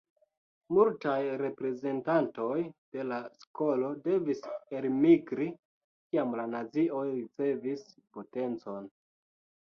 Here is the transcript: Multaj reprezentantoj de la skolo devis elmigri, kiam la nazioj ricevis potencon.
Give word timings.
Multaj 0.75 1.17
reprezentantoj 1.41 2.55
de 2.97 3.05
la 3.09 3.19
skolo 3.43 3.91
devis 4.09 4.41
elmigri, 4.79 5.51
kiam 5.77 6.35
la 6.41 6.49
nazioj 6.57 7.05
ricevis 7.13 7.87
potencon. 8.19 8.91